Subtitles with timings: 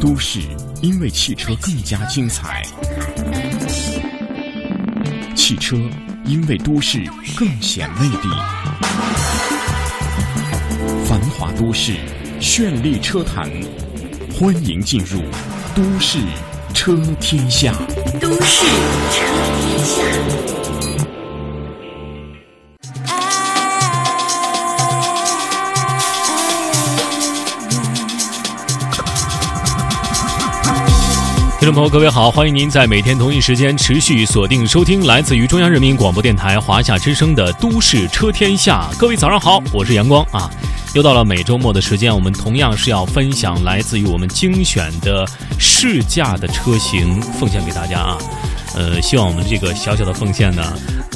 [0.00, 0.40] 都市
[0.80, 2.62] 因为汽车更加精彩，
[5.36, 5.76] 汽车
[6.24, 7.04] 因为都市
[7.36, 8.28] 更显魅力。
[11.04, 11.96] 繁华都市，
[12.40, 13.50] 绚丽车坛，
[14.32, 15.20] 欢迎进入
[15.76, 16.18] 都市
[16.72, 17.74] 车天下。
[18.18, 18.64] 都市
[19.12, 19.69] 车
[31.60, 38.88] 听众朋友，各位好，欢迎您在每天同一时间持续锁定收听来自于中央人民广播电台华夏之声的《都市车天下》。
[38.96, 40.50] 各位早上好，我是阳光啊！
[40.94, 45.28] 又到了每周末的时间，我们同样是要分享来自于我们精选的
[45.58, 48.18] 试驾的车型，奉献给大家啊！
[48.74, 50.62] 呃，希望我们这个小小的奉献呢，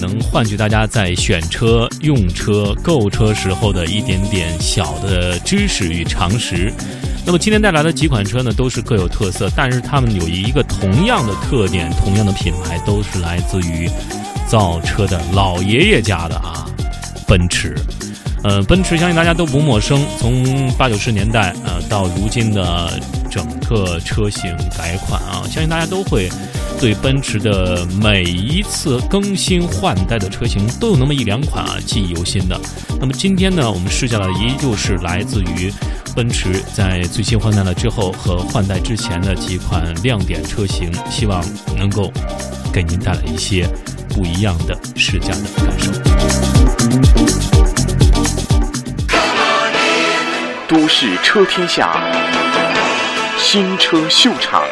[0.07, 6.73] 能换取大家在选车、用车、购车时候的一点点小的知识与常识。
[7.27, 13.89] 那么今天带来的几款车呢，都是各有特色，但是它们有一个同样的特点，同样的品牌，都是来自于
[14.47, 16.67] 造车的老爷爷家的啊，
[17.27, 17.75] 奔驰。
[18.43, 23.01] 呃，奔驰相信大家都不陌生，从八九十年代呃到如今的
[23.35, 26.31] 整个车型改款啊，相信大家都会
[26.79, 32.57] 对奔驰的每一次更新换代的车型都有那么一两款啊记忆犹新的。
[33.01, 35.73] 那么今天呢，我们试驾的依旧是来自于。
[36.15, 41.45] 奔驰在最新换代了之后和换代之前的几款亮点车型，希望
[41.77, 42.09] 能够
[42.73, 43.69] 给您带来一些
[44.11, 45.91] 不一样的试驾的感受。
[50.69, 52.01] 都市车天下，
[53.47, 54.63] 新车秀场。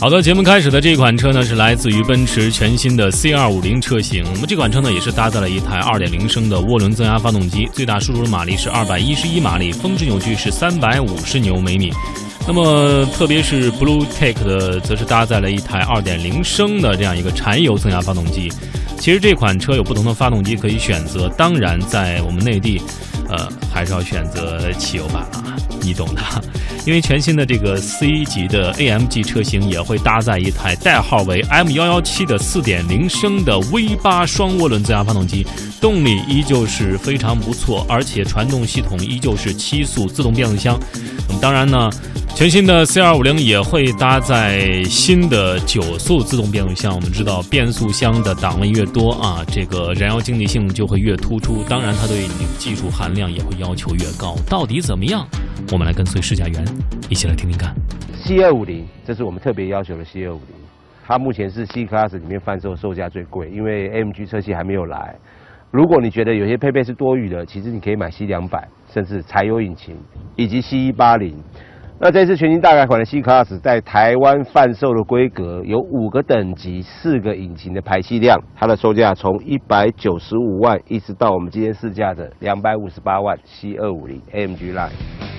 [0.00, 4.24] 好的，节目开始的这款车呢，是来自于奔驰全新的 C 二五零车型。
[4.34, 11.92] 那么这款车呢，也是搭载了一台二点零升的涡轮增压发动机，最大输出的马力是二百一十一马力，峰值扭矩是三百五十牛每米。
[12.44, 18.52] 那么特别是 BlueTEC 的，则是搭载了一台二点零升的这样一个柴油增压发动机。
[18.98, 22.82] 其实这款车有不同的发动机可以选择，当然在我们内地，
[23.28, 26.20] 呃，还是要选择汽油版啊，你懂的。
[26.84, 35.46] 因为全新的这个 C 级的 AMG 车型也会搭载一台代号为 M 幺幺七的四点零升的 V 八双涡轮增压发动机，
[35.80, 40.78] 动力依旧是非常不错，而且传动系统依旧是七速自动变速箱。
[41.28, 41.90] 那么当然呢，
[42.36, 46.94] 全新的 C 二五零也会搭载新的九速自动变速箱。
[46.94, 54.36] 我们知道变速箱的档位越多啊，这个燃油经济性就会越突出，当然它对技术含量也会要求越高。
[54.48, 55.26] 到底怎么样？
[55.72, 56.64] 我我们来跟随试驾员
[57.10, 57.70] 一起来听听看。
[58.14, 60.56] C 二五零，这是我们特别要求的 C 二五零，
[61.04, 65.14] 它目前是 C Class 里面贩售售价最贵，因为 AMG 车系还没有来。
[65.70, 69.94] 如果你觉得有些配备是多余的，其实你可以买 C 两百，甚至柴油引擎
[70.34, 71.36] 以及 C 一八零。
[72.00, 85.35] 那这次全新大改款的 C Class 在台湾贩售的规格有五个等级、四个引擎的排气量，它的售价从一百九十五万一直到我们今天试驾的两百五十八万 C 二五零 AMG Line。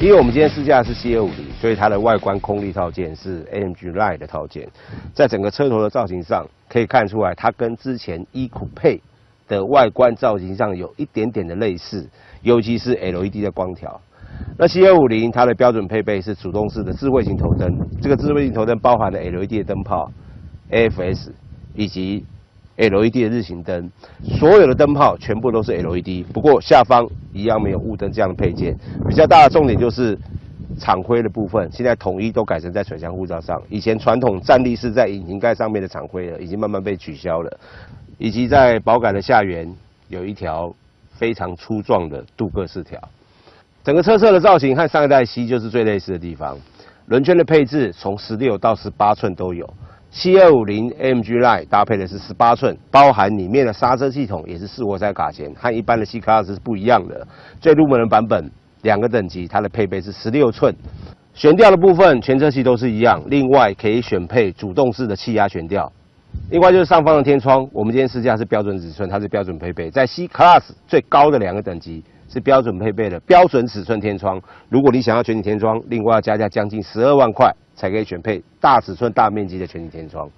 [0.00, 4.68] 因为我们今天试驾的是 C 二五零，所以它的外观空力套件是 AMG Line 的套件，
[5.12, 9.02] 在整个车头的造型上可以看出来，它跟之前 E 酷配
[9.48, 12.08] 的外观造型上有一点点的类似，
[12.42, 14.00] 尤其是 LED 的光条。
[14.56, 17.68] 那 C 二五零它的标准配备是主动式的智慧型头灯，
[18.00, 20.12] 这个智慧型头灯包含了 LED 的灯泡、
[20.70, 21.30] AFS
[21.74, 22.24] 以及。
[22.78, 23.90] LED 的日行灯，
[24.38, 28.76] 所有的灯泡全部都是 LED，不过下方一样没有雾灯这样的配件。
[29.08, 30.16] 比较大的重点就是
[30.78, 33.60] 厂徽的部分，现在统一都改成在水箱护罩上。
[33.68, 37.58] 以前传统站立式在引擎盖上面的厂徽了，已经慢慢被取消了。
[38.16, 39.68] 以及在保杆的下缘
[40.08, 40.72] 有一条
[41.10, 42.96] 非常粗壮的镀铬饰条。
[43.82, 46.56] 整个车侧的造型和上一代 C 就是最类似的地方，
[47.06, 49.68] 轮圈的配置从十六到十八寸都有。
[50.10, 57.26] 七二五零 mg Line 搭配的是十八寸，包含里面的刹车系统也是四活塞卡钳，和一般的 C Class 是不一样的。
[57.60, 58.50] 最入门的版本，
[58.82, 60.74] 两个等级，它的配备是十六寸。
[61.34, 65.92] 悬吊的部分，全车系都是一样，另外可以选配主动式的气压悬吊。
[66.50, 74.40] 另外就是上方的天窗，我们今天试驾是标准尺寸，它是标准配备，在 C Class 最高的两个等级是标准配备的标准尺寸天窗。
[74.68, 77.52] 如果你想要全景天窗，另外要加价将近十二万块。
[77.78, 80.28] 才可以选配大尺寸、大面积的全景天窗。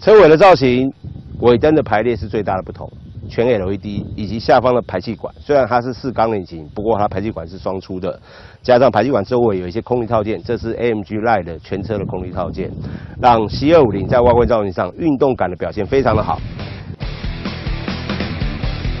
[0.00, 0.92] 车尾的造型，
[1.40, 2.88] 尾灯的排列是最大的不同，
[3.28, 8.16] 全 LED，以及下方的排气管，虽然它是四缸引擎，不过它排气管是双出的，
[8.62, 12.70] 加上排气管周围有一些空力套件，这是 AMG Line 的全车的空力套件，
[13.20, 16.40] 让 C250 在外观造型上运动感的表现非常的好。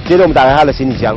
[0.04, 1.16] 接着我们打开它的行李箱，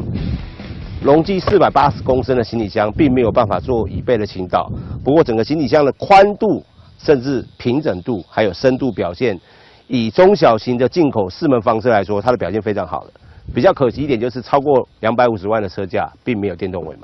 [1.05, 4.67] 容积四百八十公升的行李箱，并没有办法做椅背的倾倒。
[5.03, 6.65] 不过整个行李箱的宽度、
[6.97, 9.39] 甚至平整度还有深度表现，
[9.85, 13.11] 以中小型的进口四门房车来说，它的表现非常好的。
[13.53, 17.01] 比较可惜一点就是超过两百五十万的车价，并没有电动尾门。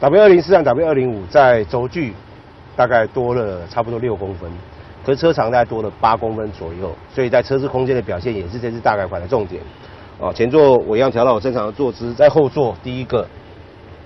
[0.00, 2.14] W 二零四和 W 二零五在轴距
[2.74, 4.50] 大概多了差不多六公分，
[5.04, 9.60] 可是车长大概多了八公分左右，所以在车子空间的表现也是这次大改款的重点。
[10.18, 13.26] 哦，前座我一样调到我正常的坐姿，在后座第一个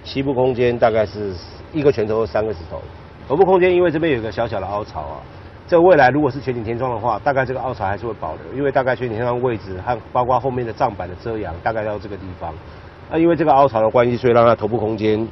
[0.04, 1.32] 膝部空间大概是
[1.72, 2.80] 一个拳头三个指头，
[3.28, 5.20] 头部空间因为这边有一个小小的凹槽啊，
[5.66, 12.54] 这未来如果是全景天窗的话，大概这个凹槽还是会保留，因为大概全景天窗位置和包括后面的帐板的遮阳大概到这个地方，
[13.10, 15.28] 那因为这个凹槽的关系，所以让它头部空间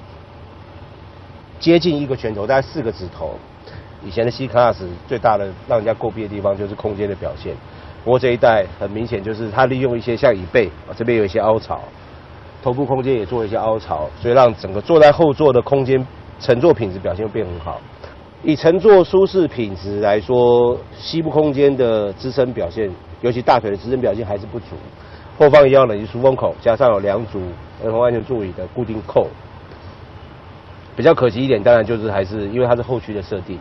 [1.58, 3.34] 接近一个拳头，大概四个指头。
[4.04, 4.76] 以前的 C Class
[5.08, 7.56] 最大的让人家诟病的地方就是空间的表现。
[8.06, 11.80] 不过这一代很明显就是它利用一些像椅背啊，这边有一些凹槽，
[12.62, 16.06] 头部空间也做一些凹槽，所以让整个坐在后座的空间
[16.38, 17.80] 乘坐品质表现会变很好。
[18.44, 22.88] 以乘坐舒适品质来说，膝部空间的支撑表现，
[23.22, 24.76] 尤其大腿的支撑表现还是不足。
[25.36, 27.40] 后方一样的出风口，加上有两组
[27.84, 29.26] 儿童安全座椅的固定扣。
[30.94, 33.58] 比较可惜一点，当然就是还是因为它是后驱的设定，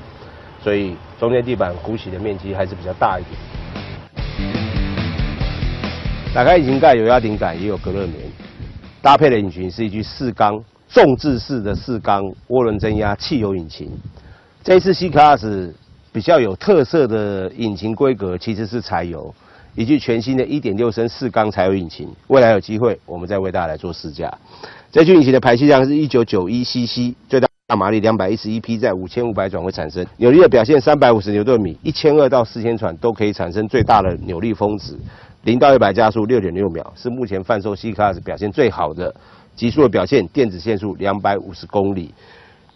[0.62, 3.65] 所以中间地板鼓起的面积还是比较大一点。
[6.36, 8.16] 打开引擎盖有压顶杆，也有隔热棉，
[9.02, 13.90] 搭配的引擎是一具四缸重置式的四缸涡轮增压汽油引擎。
[14.62, 15.72] 这一次 C Class
[16.12, 19.34] 比较有特色的引擎规格其实是柴油，
[19.76, 22.10] 一具全新的1.6升四缸柴油引擎。
[22.28, 24.30] 未来有机会我们再为大家来做试驾。
[24.92, 27.48] 这具引擎的排气量是1991 CC，最大
[27.78, 34.98] 马力211匹，在五千五百转会产生扭力的表现三百五十牛顿米一千二到四千转都可以产生最大的扭力峰值。
[35.46, 39.14] 零到一百加速六点六秒，是目前贩售 C Class 表现最好的
[39.56, 42.12] 极速的表现，电子限速两百五十公里。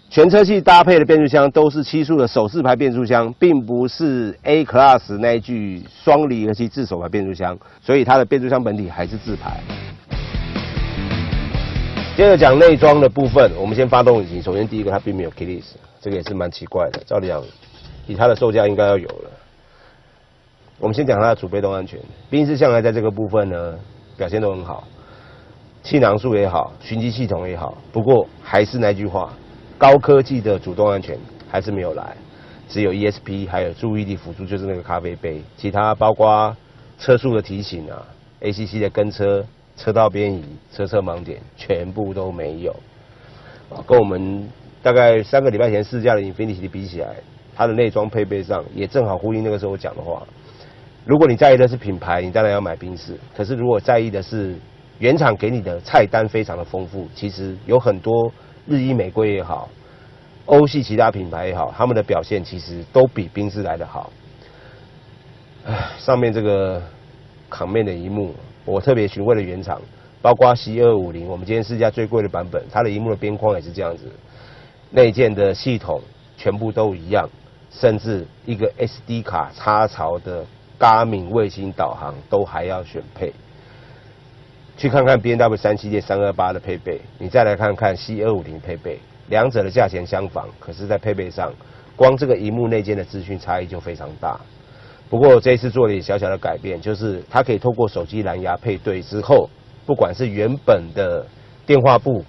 [0.07, 9.59] 全车系搭配的变速箱都是七速的手自排变速箱，并不是 A Class 那一具双离合器自手排变速箱，所以它的变速箱本体还是自排。
[12.15, 14.43] 接着讲内装的部分，我们先发动引擎。
[14.43, 15.63] 首先第一个，它并没有 Keyless，
[15.99, 17.01] 这个也是蛮奇怪的。
[17.03, 17.43] 照理讲，
[18.05, 19.31] 以它的售价应该要有了。
[20.79, 21.99] 我们先讲它的主被动安全，
[22.29, 23.77] 宾士向来在这个部分呢
[24.15, 24.87] 表现都很好，
[25.83, 27.77] 气囊数也好，循迹系统也好。
[27.91, 29.33] 不过还是那句话，
[29.77, 31.17] 高科技的主动安全
[31.49, 32.15] 还是没有来，
[32.69, 36.55] 只有 ESP 还有注意力辅助，就是那个咖啡杯，其他包括
[36.97, 38.01] 车速的提醒啊
[38.39, 39.45] ，ACC 的跟车、
[39.75, 42.73] 车道边移、车侧盲点，全部都没有。
[43.85, 44.49] 跟我们
[44.81, 47.17] 大概三个礼拜前试驾的 Infinity 比起来，
[47.53, 50.23] 它的内装配备上也正好呼应那个时候讲的话。
[51.05, 53.17] 如果你在意的是品牌，你当然要买宾士。
[53.35, 54.55] 可是如果在意的是
[54.99, 58.31] 原厂给你的菜单非常的丰富，其实有很多
[58.67, 59.69] 日意美规也好，
[60.45, 64.11] 欧系其他品牌也好，他们的表现其实都比宾士来的好。
[65.97, 66.81] 上面这个
[67.49, 68.35] 扛面的一幕，
[68.65, 69.81] 我特别询问了原厂，
[70.21, 74.03] 包括 C 二五零，我们今天试驾最贵的版本，它的荧幕的边框也是这样子，
[74.91, 76.01] 内建的系统
[76.37, 77.27] 全部都一样，
[77.71, 80.45] 甚至一个 SD 卡插槽的。
[80.79, 83.33] 佳敏卫星导航都还要选配，
[84.77, 91.51] 去看看 B N W 三系列三二八的配备，你再来看看 C 二五零配备，两者的价钱相仿，可是，在配备上，
[91.97, 94.39] 光这个荧幕内建的资讯差异就非常大。
[95.09, 99.49] 不过这一次做了小小的改变，就是它可以透过手机蓝牙配对之后，
[99.85, 101.25] 不管是原本的
[101.65, 102.23] 电话簿、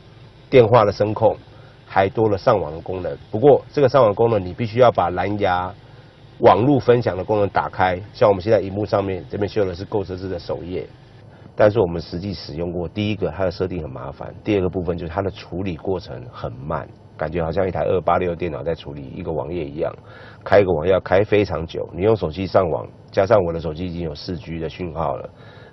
[0.49, 1.37] 电话的声控，
[1.87, 3.17] 还多了上网的功能。
[3.31, 5.73] 不过这个上网功能，你必须要把蓝牙。
[6.41, 10.87] 网络分享的功能打开，像我们现在荧幕上面这边秀的是购车制的首页，
[11.55, 19.95] 但是我们实际使用过，第一个它的设定很麻烦，第二个部分就是它的处理过程很慢，感觉好像一台二八六电脑在处理一个网页一样，
[20.43, 25.29] 开一个网页要开非常久，你用手机上网，加上我的手机已经有四 G 的讯号了，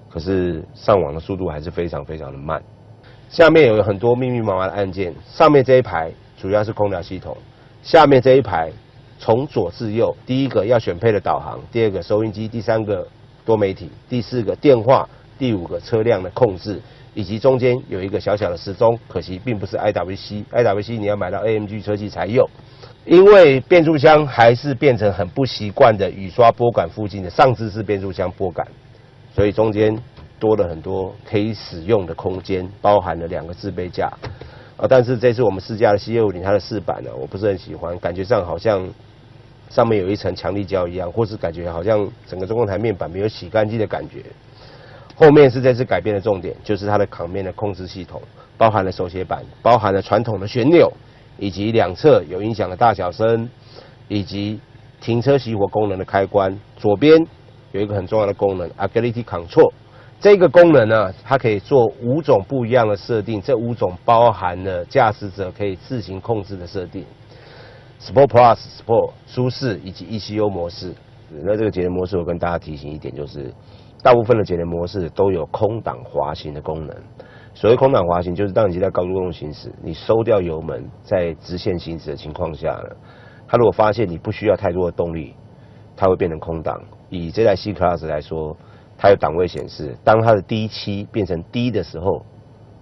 [0.10, 2.62] 可是上网的速度还是非常非常的慢。
[3.30, 7.38] 下面有很多密密麻麻的按键，上面这一排主要是空调系统，
[7.82, 8.70] 下面这一排。
[9.20, 13.08] 从左至右，第一个要选配的导航，第二个收音机，第三个
[13.46, 15.08] 多媒体，第四个电话，
[15.40, 16.80] 第五个车辆的控制，
[17.14, 22.48] 以及中间有一个小小的时钟，可惜并不是 IWC，IWC 你要买到 AMG 车系才有，
[23.06, 28.68] 因为变速箱还是变成很不习惯的雨刷拨杆附近的上肢式变速箱拨杆，
[29.34, 29.98] 所以中间
[30.40, 34.08] 多了很多可以使用的空间，包含了两个置备架，
[34.78, 38.88] 啊，但是这次我们试驾的 C 六五零它的饰板呢，我不是很喜欢，感觉上好像。
[39.70, 44.24] 上面有一层强力胶一样，或是感觉好像整个中控台面板没有洗干净的感觉。
[45.16, 48.22] 后面是这次改变的重点，就是它的扛面的控制系统，
[48.58, 50.92] 包含了手写板，包含了传统的旋钮，
[51.38, 53.50] 以及两侧有音响的大小声，
[54.08, 54.60] 以及
[55.02, 56.56] 停车熄火功能的开关。
[56.76, 57.20] 左边
[57.72, 59.72] 有一个很重要的功能，Agility Control。
[60.20, 67.04] 这个功能呢，它可以做五种不一样的设定，这五种包含了驾驶者可以自行控制的设定
[68.00, 70.94] ，Sport Plus、Sport 舒适以及 ECU 模式。
[71.30, 73.54] 那这个节能模式，我跟大家提醒一点，就是
[74.02, 76.96] 大部分的节能模式都有空档滑行的功能。
[77.54, 82.96] 所谓空档滑行，就是当你在高速公路行驶，你收掉油门，在直线行驶的情况下呢，
[83.48, 85.34] 它如果发现你不需要太多的动力，
[85.96, 86.82] 它会变成空档。
[87.10, 88.56] 以这台 C Class 来说，
[88.98, 92.24] 它有档位显示，当它的 D 七变成 D 的时候，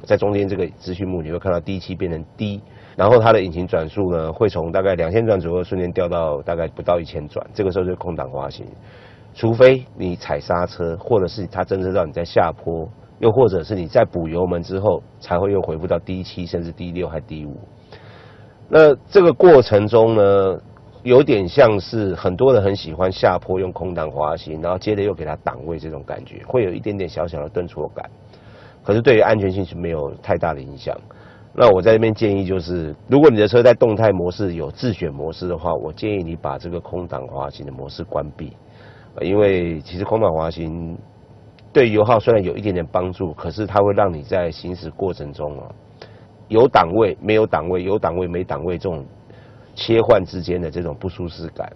[0.03, 2.61] 在中间这个资讯幕你会看到 D 七变成 D，
[2.95, 8.65] 然后它的引擎转速呢会从大概两千转左右瞬间掉到大概不到一千转，这个时候就空档滑行，
[9.33, 12.87] 除非你踩刹车，或者是它侦测到你在下坡，
[13.19, 17.57] 又或者是你在补油门之后才会又回复到 D 七甚至 D 六还 D 五，
[18.69, 20.57] 那这个过程中呢？
[21.03, 28.09] 有点像是很多人很喜欢下坡用空档滑行，然后接着又给它档位这种感觉，会有一点点小小的顿挫感。
[28.81, 30.97] 可是对于安全性是没有太大的影响。
[31.57, 38.51] 那我在这边建议就是，如果你的车在动态模式有自选模式的话，我建议你把这个空档滑行的模式关闭，
[39.21, 40.97] 因为其实空档滑行
[41.71, 45.71] 对油耗虽然有一点点帮助，可是它会让你在行驶过程中啊
[46.49, 49.05] 有档位没有档位，有档位没档位这种。
[49.77, 51.69] 切换之间的这种不舒适感。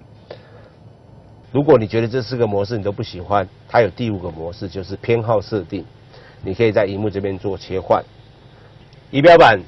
[1.52, 5.84] 如果你觉得这四个模式你都不喜欢，它有第五个模式，就是偏好设定。
[6.42, 8.02] 你可以在荧幕这边做切换。
[9.12, 9.60] 仪表板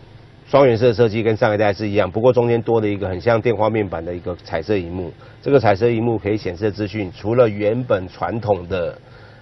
[0.45, 5.11] 双原色设计跟上一代是一样，不过中间多了一个很像电话面板的一个彩色荧幕。
[5.41, 8.95] 这个彩色荧幕可以显示资讯，除了原本传统的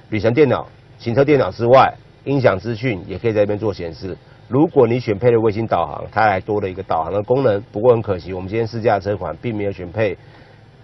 [0.10, 0.66] 旅程电脑、
[0.98, 4.16] 行车电脑之外，音响资讯也可以在这边做显示。
[4.48, 7.62] 如果你选配了卫星导航，它还多了一个导航的功能。
[7.70, 10.18] 不过很可惜，我们今天试驾的车款并没有选配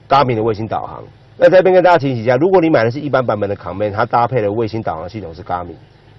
[0.10, 1.02] Garmin 的卫星导航。
[1.38, 5.76] 那这边跟大家提醒一下，如果你买的是一般版本的 Command，它搭配的卫星导航系统是 Garmin。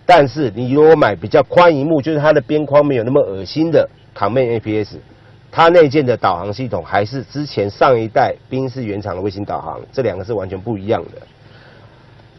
[0.06, 4.98] 但是你如果买比较宽荧幕，就是它的边框没有那么恶心的康迈 A P S，
[5.50, 11.20] 它内建的导航系统还是之前上一代宾士原厂的卫星导航，这两个是完全不一样的。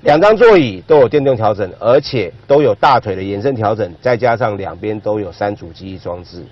[0.03, 6.43] 两张座椅都有电动调整，而且都有大腿的延伸调整，再加上两边都有三组记忆装置。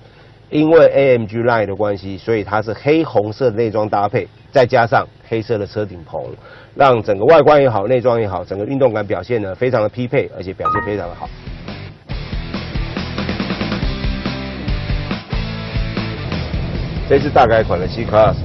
[0.49, 6.23] 因为 AMG Line 的关系，所以它是黑红色的内装搭配，再加上黑色的车顶棚，
[6.75, 11.27] 让整个外观也好，内装也好，整个运动感表现呢非常的匹配，而且表现非常的好。
[17.07, 18.35] 这次大改款的 C Class，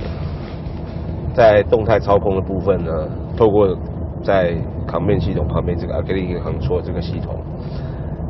[1.34, 3.74] 在动态操控的部分呢，透过
[4.22, 4.54] 在
[4.86, 7.42] 扛面系统旁边这个 Agility Control 这个系统，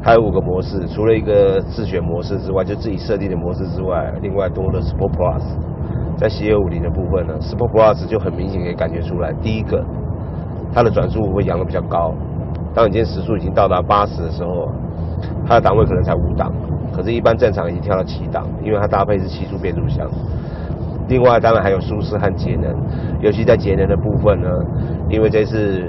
[0.03, 5.43] 还有五个模式，除了一个自选模式之外，就自己设定的模式之外，另外多了 Sport Plus。
[6.17, 9.83] 在 C 二五零的部分呢，Sport Plus 就很明显可以感觉出来，第一个，
[10.73, 12.15] 它的转速会扬的比较高。
[12.75, 14.69] 当你今天时速已经到达八十的时候，
[15.47, 16.53] 它的档位可能才五档，
[16.93, 20.09] 可是，一般正常已经跳到七档，因为它搭配是七速变速箱。
[21.09, 22.71] 另外，当然还有舒适和节能，
[23.21, 24.49] 尤其在节能的部分呢，
[25.09, 25.83] 因为这次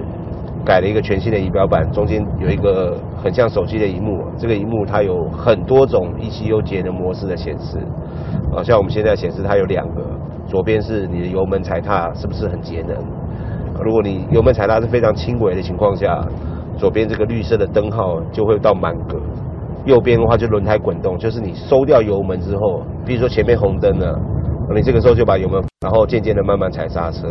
[0.65, 7.77] 改了一个全新的仪表板，中间有一个很像手机的荧幕，这个荧幕它有很多种 ECU 节能模式的显示，
[8.55, 10.01] 啊，像我们现在显示它有两个，
[10.47, 12.97] 左边是你的油门踩踏是不是很节能？
[13.83, 16.23] 如果你油门踩踏是非常轻微的情况下，
[16.77, 19.19] 左边这个绿色的灯号就会到满格，
[19.85, 24.19] 右边的话就轮胎滚动，就是你收掉油门之后，比如说前面红灯了。
[24.73, 27.27] 你这个时候就把油门，然后渐渐的慢慢踩刹车。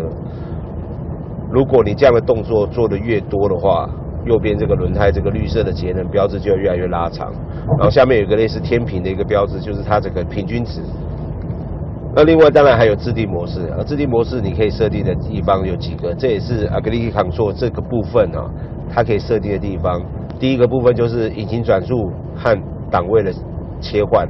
[1.50, 3.88] 如果你这样的动作做的越多的话，
[4.24, 7.32] 右边这个轮胎这个绿色的节能标志就要越来越拉长。
[7.68, 10.80] 然后下面有一个类似天平的一个标志，就是它这个平均值。
[12.14, 18.50] 那另外当然还有制定模式，而制定模式你可以设定的地方有几个，这也是 Agility Control 这个部分啊，
[18.92, 20.02] 它可以设定的地方。
[20.38, 22.58] 第一个部分就是引擎转速和
[22.90, 23.32] 档位的
[23.80, 24.26] 切换。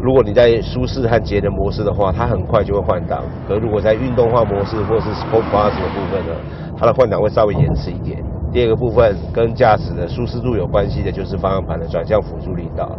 [0.00, 6.34] 如果你在舒适和节能模式的话，它很快就会换挡；可如果在运动化模式或是 Sport Plus 的部分呢，
[6.78, 8.24] 它的换挡会稍微延迟一点。
[8.52, 12.98] 第二个部分跟驾驶的舒适度有关系的，就是方向盘的转向辅助力道。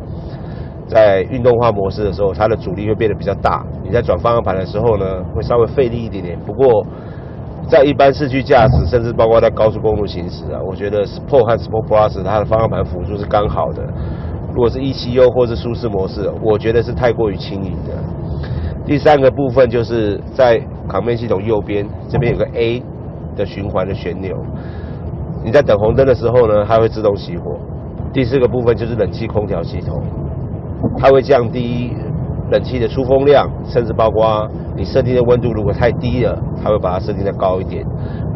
[0.88, 6.38] 在运动化模式的时候，它的阻力会变得比较大，你在转方向盘的时候呢，会稍微费力一点点。
[6.46, 6.86] 不过，
[7.70, 13.82] 在一般市区驾驶，甚至包括在高速公路行驶啊，我觉得 Sport 和 Sport Plus 它的方向盘辅助是刚好的。
[14.50, 17.94] 如果是 ECU 或是舒适模式，我觉得是太过于轻盈的。
[18.86, 22.84] 第三个部分就是在扛面系统右边这边有个 A
[23.36, 24.36] 的循环的旋钮，
[25.44, 27.58] 你在等红灯的时候呢，它会自动熄火。
[28.14, 30.02] 第四个部分就是冷气空调系统，
[30.98, 31.94] 它会降低
[32.52, 37.84] 冷气的出风量，甚至包括你设定的温度如果太低了，它会把它设定的高一点，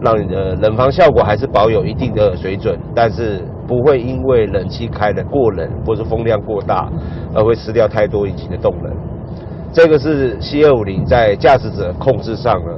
[0.02, 6.90] 让你的冷房效果还是保有一定的水准，但是不会因为冷气开的过冷或是风量过大
[7.34, 8.92] 而会吃掉太多引擎的动能。
[9.72, 12.72] 这个是 C 二五零在驾驶者控制上呢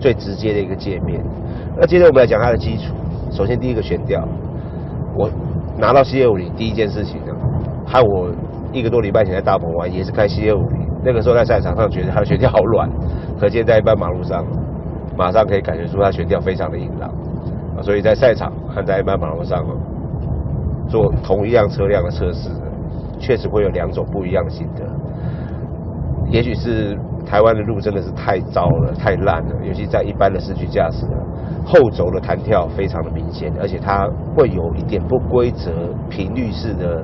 [0.00, 1.22] 最直接的一个界面。
[1.78, 2.94] 那接着我们来讲它的基础。
[3.36, 4.26] 首先第一个悬吊，
[5.14, 5.28] 我
[5.76, 7.34] 拿到 C 二五零第一件事情呢，
[7.86, 8.30] 害我
[8.72, 12.88] 一个多礼拜前在大鹏湾也是开 C 二五零，那个时候在赛场上觉得它的悬吊好软，
[13.38, 14.42] 可见在一般马路上，
[15.18, 17.10] 马上可以感觉出它悬吊非常的硬朗。
[17.76, 19.62] 啊，所以在赛场和在一般马路上
[20.88, 22.48] 做同一辆车辆的测试，
[23.18, 24.82] 确实会有两种不一样的心得。
[26.30, 31.04] 也许是台湾的路真的是太糟了、太烂了，尤其在一般的市区驾驶，
[31.64, 35.70] 后轴的弹跳非常的明显，而且它会有一点不规则、
[36.08, 37.02] 频率式的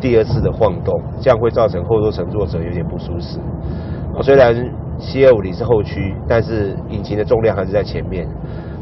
[0.00, 3.38] 第二次的晃动，这样会造成后座乘坐者有点不舒适。
[4.20, 4.52] 虽然
[4.98, 8.28] C250 是后驱，但是引擎的重量还是在前面，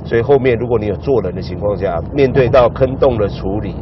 [0.05, 3.77] 所以后面如果你有坐人的情况下，面对到坑洞的处理。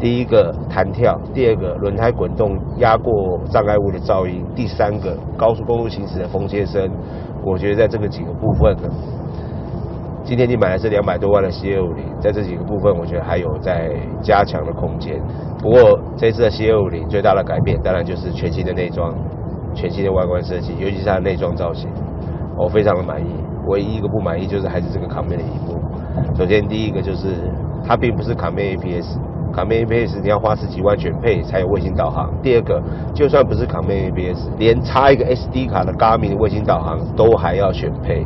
[0.00, 6.88] 第一个弹跳，第二个轮胎滚动压过障碍物的噪音，第三个高速公路行驶的风切声，
[7.44, 8.88] 我觉得在这个几个部分呢，
[10.22, 13.90] 今天你买的是两百多万的 C 二五零，在这几个部分我觉得还有在
[14.22, 15.20] 加强的空间。
[15.60, 19.12] 不过这次的 C 二五零最大的改变，当然就是全新的内装，
[19.74, 21.90] 全新的外观设计，尤其是它的内装造型，
[22.56, 23.26] 我非常的满意。
[23.66, 25.76] 唯一一个不满意就是还是这个卡面的一幕。
[26.36, 27.34] 首先第一个就是
[27.84, 29.18] 它并不是卡面 APS。
[29.58, 32.32] 卡面 APS 你要花十几万选配才有卫星导航。
[32.40, 32.80] 第二个，
[33.12, 38.24] 就算不是卡面 APS，连插一个 SD 卡的 Garmin 卫星导航都还要选配。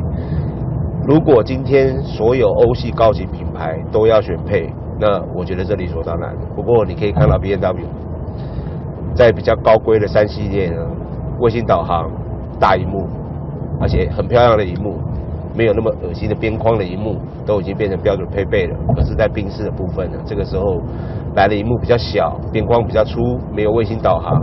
[1.07, 6.35] 如果今天所有欧系高级品牌都要选配，那我觉得这理所当然。
[6.55, 7.87] 不过你可以看到 B&W
[9.15, 10.85] 在比较高规的三系列呢，
[11.39, 12.11] 卫星导航、
[12.59, 13.07] 大荧幕，
[13.81, 14.99] 而且很漂亮的荧幕。
[15.55, 18.75] 没有那么恶心的边框的荧幕，都已经变成标准配备了。
[18.95, 20.81] 可是，在冰室的部分呢，这个时候
[21.35, 23.21] 来的荧幕比较小，边框比较粗，
[23.53, 24.33] 没有卫星导航。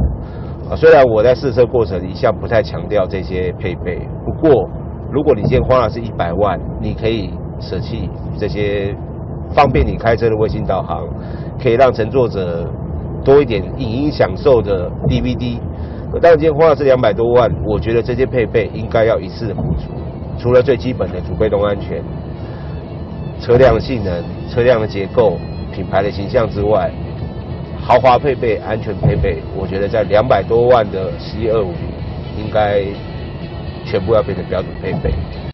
[0.70, 4.68] 啊，虽然我在试车过程一向不太强调这些配备，不过
[5.10, 8.94] 如果你今天花了是一百万，你可以舍弃这些
[9.52, 11.04] 方便你开车的卫星导航，
[11.60, 12.70] 可以让乘坐者
[13.24, 15.58] 多一点影音享受的 DVD。
[16.22, 19.90] 但今天花了是两百多万，我觉得这些配备应该要一次的补足。
[20.40, 22.02] 除了最基本的主被动安全、
[23.40, 25.38] 车辆性能、车辆的结构、
[25.70, 26.90] 品牌的形象之外，
[27.78, 31.72] 豪华配备、安全配备，我觉得在两百多万的 C 二五
[32.38, 32.82] 应该
[33.84, 35.12] 全部要变成标准配备。